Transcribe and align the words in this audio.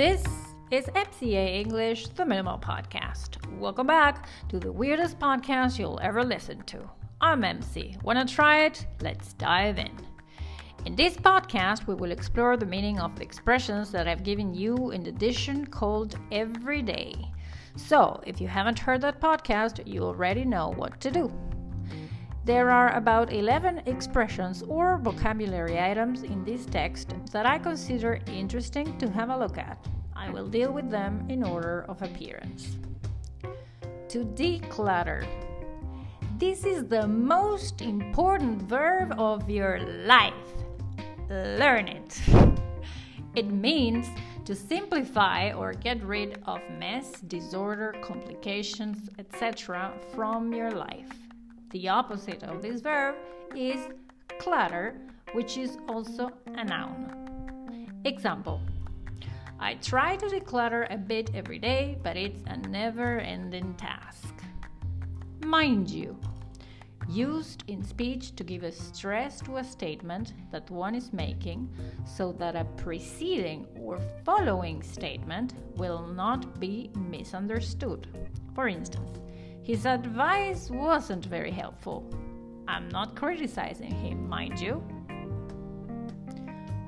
This 0.00 0.24
is 0.70 0.86
MCA 0.86 1.60
English, 1.60 2.08
the 2.08 2.24
Minimal 2.24 2.56
Podcast. 2.56 3.36
Welcome 3.58 3.88
back 3.88 4.26
to 4.48 4.58
the 4.58 4.72
weirdest 4.72 5.18
podcast 5.18 5.78
you'll 5.78 6.00
ever 6.00 6.24
listen 6.24 6.62
to. 6.68 6.78
I'm 7.20 7.44
MC. 7.44 7.98
Wanna 8.02 8.24
try 8.24 8.64
it? 8.64 8.86
Let's 9.02 9.34
dive 9.34 9.78
in. 9.78 9.90
In 10.86 10.96
this 10.96 11.18
podcast, 11.18 11.86
we 11.86 11.94
will 11.94 12.12
explore 12.12 12.56
the 12.56 12.64
meaning 12.64 12.98
of 12.98 13.14
the 13.14 13.22
expressions 13.22 13.92
that 13.92 14.08
I've 14.08 14.24
given 14.24 14.54
you 14.54 14.90
in 14.92 15.02
the 15.02 15.10
edition 15.10 15.66
called 15.66 16.16
Everyday. 16.32 17.14
So, 17.76 18.22
if 18.26 18.40
you 18.40 18.48
haven't 18.48 18.78
heard 18.78 19.02
that 19.02 19.20
podcast, 19.20 19.86
you 19.86 20.02
already 20.04 20.46
know 20.46 20.72
what 20.76 20.98
to 21.02 21.10
do. 21.10 21.30
There 22.50 22.72
are 22.72 22.96
about 22.96 23.32
11 23.32 23.82
expressions 23.86 24.64
or 24.64 24.98
vocabulary 24.98 25.78
items 25.78 26.24
in 26.24 26.42
this 26.44 26.66
text 26.66 27.14
that 27.30 27.46
I 27.46 27.60
consider 27.60 28.18
interesting 28.26 28.98
to 28.98 29.08
have 29.08 29.30
a 29.30 29.38
look 29.38 29.56
at. 29.56 29.78
I 30.16 30.30
will 30.30 30.48
deal 30.48 30.72
with 30.72 30.90
them 30.90 31.24
in 31.28 31.44
order 31.44 31.84
of 31.88 32.02
appearance. 32.02 32.76
To 34.08 34.24
declutter. 34.24 35.24
This 36.38 36.64
is 36.64 36.88
the 36.88 37.06
most 37.06 37.82
important 37.82 38.62
verb 38.62 39.14
of 39.16 39.48
your 39.48 39.78
life. 40.04 40.50
Learn 41.28 41.86
it. 41.86 42.20
It 43.36 43.46
means 43.46 44.08
to 44.44 44.56
simplify 44.56 45.52
or 45.52 45.72
get 45.72 46.02
rid 46.02 46.42
of 46.46 46.58
mess, 46.80 47.20
disorder, 47.20 47.94
complications, 48.02 49.08
etc. 49.20 49.92
from 50.12 50.52
your 50.52 50.72
life. 50.72 51.19
The 51.70 51.88
opposite 51.88 52.42
of 52.42 52.62
this 52.62 52.80
verb 52.80 53.14
is 53.54 53.78
clutter, 54.40 54.96
which 55.34 55.56
is 55.56 55.78
also 55.88 56.32
a 56.46 56.64
noun. 56.64 57.92
Example 58.04 58.60
I 59.60 59.74
try 59.74 60.16
to 60.16 60.26
declutter 60.26 60.92
a 60.92 60.96
bit 60.96 61.30
every 61.32 61.60
day, 61.60 61.96
but 62.02 62.16
it's 62.16 62.42
a 62.46 62.56
never 62.56 63.20
ending 63.20 63.74
task. 63.74 64.34
Mind 65.44 65.88
you, 65.88 66.18
used 67.08 67.62
in 67.68 67.84
speech 67.84 68.34
to 68.36 68.42
give 68.42 68.64
a 68.64 68.72
stress 68.72 69.40
to 69.42 69.58
a 69.58 69.64
statement 69.64 70.32
that 70.50 70.68
one 70.70 70.96
is 70.96 71.12
making 71.12 71.68
so 72.04 72.32
that 72.32 72.56
a 72.56 72.64
preceding 72.82 73.66
or 73.78 74.00
following 74.24 74.82
statement 74.82 75.54
will 75.76 76.06
not 76.06 76.58
be 76.58 76.90
misunderstood. 76.96 78.08
For 78.54 78.66
instance, 78.66 79.20
his 79.62 79.86
advice 79.86 80.70
wasn't 80.70 81.26
very 81.26 81.50
helpful. 81.50 82.04
I'm 82.66 82.88
not 82.88 83.14
criticizing 83.14 83.92
him, 83.92 84.28
mind 84.28 84.58
you. 84.58 84.82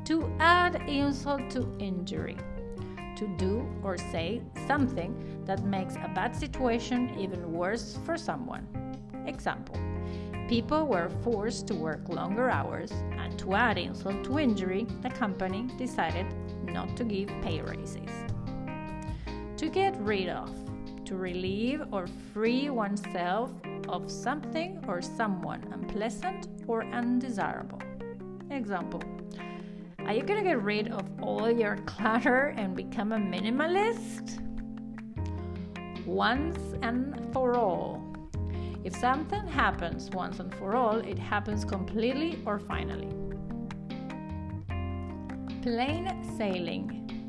To 0.06 0.32
add 0.40 0.76
insult 0.88 1.50
to 1.50 1.76
injury. 1.78 2.36
To 3.16 3.26
do 3.36 3.68
or 3.82 3.98
say 3.98 4.42
something 4.66 5.44
that 5.44 5.64
makes 5.64 5.96
a 5.96 6.10
bad 6.14 6.34
situation 6.34 7.14
even 7.18 7.52
worse 7.52 7.98
for 8.04 8.16
someone. 8.16 8.66
Example 9.26 9.78
People 10.48 10.86
were 10.86 11.08
forced 11.22 11.66
to 11.68 11.74
work 11.74 12.08
longer 12.08 12.50
hours, 12.50 12.90
and 13.16 13.38
to 13.38 13.54
add 13.54 13.78
insult 13.78 14.24
to 14.24 14.38
injury, 14.38 14.86
the 15.02 15.10
company 15.10 15.68
decided 15.78 16.26
not 16.64 16.96
to 16.96 17.04
give 17.04 17.28
pay 17.42 17.60
raises. 17.60 18.10
To 19.56 19.68
get 19.68 19.96
rid 20.00 20.28
of 20.28 20.50
to 21.12 21.18
relieve 21.18 21.82
or 21.92 22.06
free 22.32 22.70
oneself 22.70 23.50
of 23.88 24.10
something 24.10 24.82
or 24.88 25.02
someone 25.02 25.62
unpleasant 25.70 26.48
or 26.66 26.84
undesirable. 26.84 27.80
Example 28.50 29.02
Are 30.06 30.14
you 30.14 30.22
gonna 30.22 30.42
get 30.42 30.62
rid 30.62 30.88
of 30.88 31.04
all 31.20 31.50
your 31.50 31.76
clutter 31.84 32.54
and 32.56 32.74
become 32.74 33.12
a 33.12 33.18
minimalist? 33.18 34.40
Once 36.06 36.58
and 36.80 37.00
for 37.32 37.56
all. 37.56 38.02
If 38.82 38.96
something 38.96 39.46
happens 39.46 40.08
once 40.10 40.40
and 40.40 40.52
for 40.54 40.74
all, 40.74 40.96
it 40.96 41.18
happens 41.18 41.62
completely 41.62 42.38
or 42.46 42.58
finally. 42.58 43.10
Plain 45.60 46.04
sailing, 46.38 46.86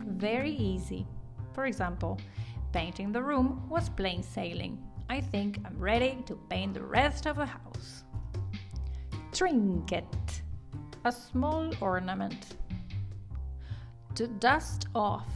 very 0.07 0.51
easy. 0.51 1.05
For 1.53 1.65
example, 1.65 2.17
Painting 2.73 3.11
the 3.11 3.21
room 3.21 3.69
was 3.69 3.87
plain 3.87 4.23
sailing. 4.23 4.83
I 5.07 5.21
think 5.21 5.59
I'm 5.63 5.77
ready 5.77 6.17
to 6.25 6.35
paint 6.49 6.73
the 6.73 6.81
rest 6.81 7.27
of 7.27 7.35
the 7.35 7.45
house. 7.45 8.03
Trinket, 9.31 10.41
a 11.05 11.11
small 11.11 11.71
ornament. 11.81 12.57
To 14.15 14.25
dust 14.27 14.87
off. 14.95 15.29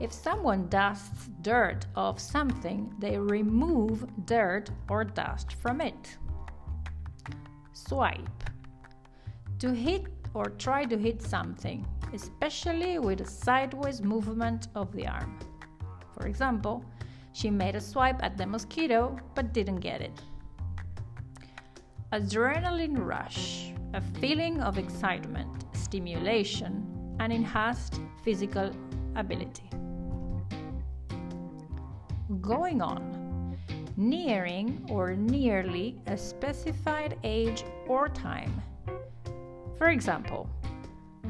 If 0.00 0.12
someone 0.12 0.68
dusts 0.68 1.28
dirt 1.42 1.84
off 1.94 2.18
something, 2.18 2.90
they 2.98 3.18
remove 3.18 4.06
dirt 4.24 4.70
or 4.88 5.04
dust 5.04 5.52
from 5.52 5.82
it. 5.82 6.16
Swipe. 7.74 8.44
To 9.58 9.72
hit 9.74 10.06
or 10.32 10.46
try 10.46 10.86
to 10.86 10.96
hit 10.96 11.20
something, 11.20 11.86
especially 12.14 12.98
with 12.98 13.20
a 13.20 13.26
sideways 13.26 14.00
movement 14.00 14.68
of 14.74 14.90
the 14.92 15.06
arm. 15.06 15.38
For 16.16 16.26
example, 16.26 16.84
she 17.32 17.50
made 17.50 17.76
a 17.76 17.80
swipe 17.80 18.22
at 18.22 18.38
the 18.38 18.46
mosquito 18.46 19.18
but 19.34 19.52
didn't 19.52 19.80
get 19.80 20.00
it. 20.00 20.22
Adrenaline 22.12 22.96
rush, 22.96 23.72
a 23.92 24.00
feeling 24.00 24.62
of 24.62 24.78
excitement, 24.78 25.66
stimulation, 25.74 27.16
and 27.20 27.32
enhanced 27.32 28.00
physical 28.24 28.70
ability. 29.16 29.68
Going 32.40 32.80
on, 32.80 33.56
nearing 33.96 34.86
or 34.90 35.14
nearly 35.14 36.00
a 36.06 36.16
specified 36.16 37.18
age 37.24 37.64
or 37.86 38.08
time. 38.08 38.62
For 39.76 39.88
example, 39.90 40.48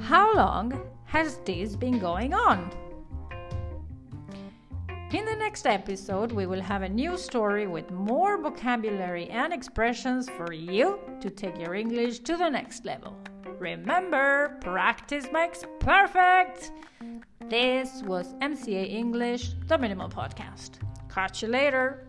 how 0.00 0.34
long 0.34 0.80
has 1.04 1.38
this 1.38 1.74
been 1.74 1.98
going 1.98 2.34
on? 2.34 2.70
In 5.12 5.24
the 5.24 5.36
next 5.36 5.68
episode, 5.68 6.32
we 6.32 6.46
will 6.46 6.60
have 6.60 6.82
a 6.82 6.88
new 6.88 7.16
story 7.16 7.68
with 7.68 7.92
more 7.92 8.42
vocabulary 8.42 9.28
and 9.28 9.52
expressions 9.52 10.28
for 10.28 10.52
you 10.52 10.98
to 11.20 11.30
take 11.30 11.56
your 11.60 11.76
English 11.76 12.18
to 12.20 12.36
the 12.36 12.48
next 12.48 12.84
level. 12.84 13.16
Remember, 13.60 14.58
practice 14.62 15.28
makes 15.32 15.62
perfect! 15.78 16.72
This 17.48 18.02
was 18.02 18.34
MCA 18.42 18.90
English, 18.90 19.50
the 19.68 19.78
Minimal 19.78 20.08
Podcast. 20.08 20.80
Catch 21.08 21.42
you 21.42 21.48
later! 21.48 22.08